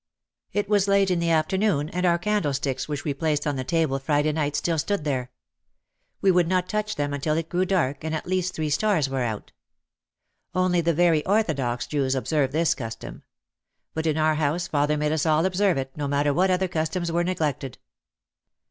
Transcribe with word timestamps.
It 0.51 0.67
was 0.67 0.87
late 0.87 1.11
in 1.11 1.19
the 1.19 1.29
afternoon 1.29 1.87
and 1.89 2.07
our 2.07 2.17
candlesticks 2.17 2.87
which, 2.87 3.03
we 3.03 3.13
placed 3.13 3.45
on 3.45 3.55
the 3.55 3.63
table 3.63 3.99
Friday 3.99 4.31
night 4.31 4.55
still 4.55 4.79
stood 4.79 5.03
there. 5.03 5.29
We 6.21 6.31
would 6.31 6.47
not 6.47 6.67
touch 6.67 6.95
them 6.95 7.13
until 7.13 7.37
it 7.37 7.49
grew 7.49 7.65
dark 7.65 8.03
and 8.03 8.15
at 8.15 8.25
least 8.25 8.55
three 8.55 8.71
stars 8.71 9.09
were 9.09 9.21
out. 9.21 9.51
Only 10.55 10.81
the 10.81 10.95
very 10.95 11.23
orthodox 11.27 11.85
Jews 11.85 12.15
observe 12.15 12.51
this 12.51 12.73
custom. 12.73 13.21
But 13.93 14.07
in 14.07 14.17
our 14.17 14.33
house 14.33 14.67
father 14.67 14.97
made 14.97 15.11
us 15.11 15.27
all 15.27 15.45
observe 15.45 15.77
it, 15.77 15.95
no 15.95 16.07
matter 16.07 16.33
what 16.33 16.49
other 16.49 16.67
customs 16.67 17.11
were 17.11 17.23
neglected. 17.23 17.77